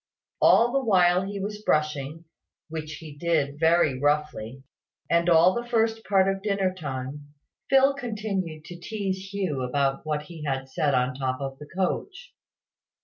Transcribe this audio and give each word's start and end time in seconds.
All 0.41 0.71
the 0.71 0.83
while 0.83 1.21
he 1.21 1.39
was 1.39 1.61
brushing 1.61 2.25
(which, 2.69 2.93
he 2.93 3.15
did 3.15 3.59
very 3.59 3.99
roughly), 3.99 4.63
and 5.11 5.29
all 5.29 5.53
the 5.53 5.69
first 5.69 6.03
part 6.05 6.27
of 6.27 6.41
dinner 6.41 6.73
time, 6.73 7.35
Phil 7.69 7.93
continued 7.93 8.65
to 8.65 8.79
tease 8.79 9.31
Hugh 9.31 9.61
about 9.61 10.03
what 10.03 10.23
he 10.23 10.43
had 10.43 10.67
said 10.69 10.95
on 10.95 11.13
the 11.13 11.19
top 11.19 11.39
of 11.39 11.59
the 11.59 11.67
coach. 11.67 12.33